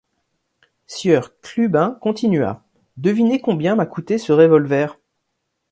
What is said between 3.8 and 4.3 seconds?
coûté